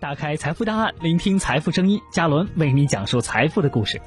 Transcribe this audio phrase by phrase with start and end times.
[0.00, 2.00] 打开财富档案，聆听财富声音。
[2.10, 4.00] 嘉伦为你讲述财富的故事。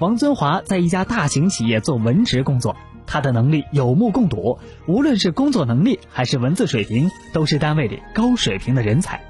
[0.00, 2.74] 王尊华在一家大型企业做文职工作，
[3.06, 9.20] 他的能力有目共睹，无论是工作能力还是文字水平，都是单位里高水平的人才。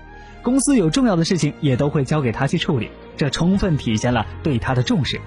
[0.42, 2.88] 公司有重要的事情也都会交给他去处理，
[3.19, 5.21] 这充分体现了对他的重视。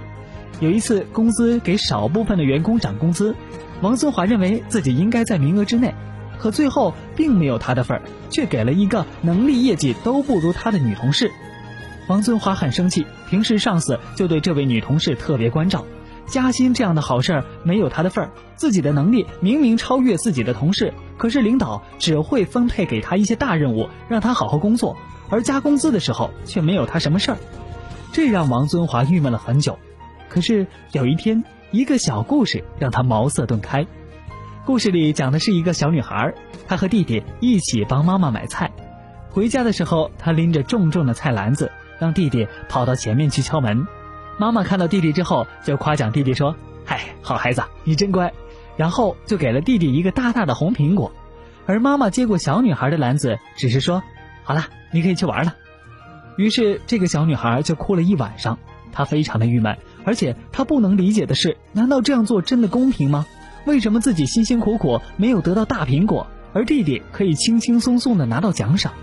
[0.62, 3.36] 有一次，公司给少部分的员工涨工资，
[3.82, 5.94] 王尊华认为自己应该在名额之内。
[6.42, 8.02] 可最后并没有他的份儿，
[8.32, 11.32] 却给了一个能力业绩都不如他的女同事。
[12.08, 15.86] 王尊华很生气，平时上司就对这位女同事特别关照，
[16.26, 18.32] 加薪这样的好事儿没有他的份儿。
[18.56, 24.98] 自己的能力明明超越自己的同事，可是领导只会分配给他一些大任务，让他好好工作，
[25.30, 27.38] 而加工资的时候却没有他什么事儿。
[28.12, 29.78] 这让王尊华郁闷了很久。
[30.28, 33.86] 可是有一天，一个小故事让他茅塞顿开。
[34.64, 36.36] 故事里讲的是一个小女孩，
[36.68, 38.72] 她和弟弟一起帮妈妈买菜。
[39.32, 43.88] 回家的时候，她拎着重重的菜篮子，让弟弟跑到前面去敲门。
[44.38, 46.56] 妈妈看到弟弟之后，就夸奖弟弟说
[46.86, 48.32] ：“嗨，好孩子，你真乖。”
[48.78, 51.12] 然后就给了弟弟一个大大的红苹果。
[51.66, 54.04] 而妈妈接过小女孩的篮子，只是说
[54.44, 55.56] ：“好了，你可以去玩了。”
[56.38, 58.60] 于是这个小女孩就哭了一晚上。
[58.94, 63.26] 她非常的郁闷，而且她不能理解的是，难道这样做真的公平吗？
[63.66, 68.94] 为什么自己辛辛苦苦没有得到大苹果，而弟弟可以轻轻松松的拿到奖赏？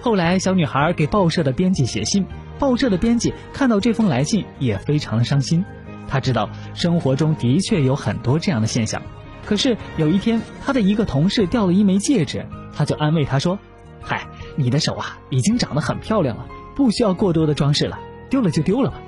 [0.00, 2.24] 后来，小女孩给报社的编辑写信，
[2.58, 5.64] 报社的编辑看到这封来信也非常的伤心。
[6.06, 9.02] 他知道生活中的确有很多这样的现象，
[9.44, 13.58] 可是有一天，他的一个同事掉了一枚戒指，他就安慰他说
[14.00, 17.98] ：“嗨，你的手啊已经长得很漂亮了，不需要过多的装饰了，
[18.30, 18.98] 丢了就丢了吧。”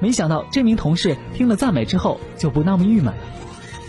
[0.00, 3.22] 没想到这名同事听了赞美之后就不那么郁闷了。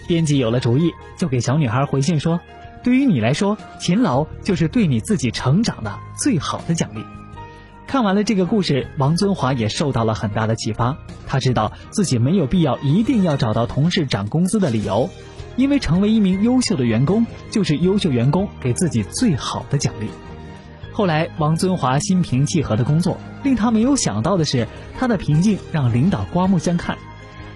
[0.07, 2.39] 编辑有了主意，就给小女孩回信说
[2.83, 7.03] ：“对于你来说，勤劳就是对你自己成长的最好的奖励。”
[7.87, 10.97] 看完了这个故事，王尊华也受到了很大的启发。
[11.27, 15.09] 他知道自己没有必要一定要找到同事涨工资的理由，
[15.57, 20.07] 因为成为一名优秀的员工，就是优秀员工给自己最好的奖励。
[20.93, 24.67] 后来，王尊华心平气和的工作，令他没有想到的是，
[24.97, 26.97] 他的平静让领导刮目相看。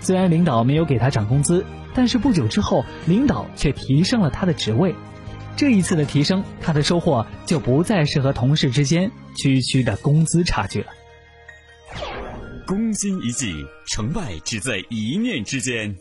[0.05, 1.66] 虽然领导没有给他涨工资。
[1.97, 4.93] 但是不久之后，领导却提升了他的职位。
[5.55, 10.88] 这一次的提升，他的收获就不再是和同事之间区区的工资差距了。
[12.67, 15.95] 攻心一计，成败只在一念之间。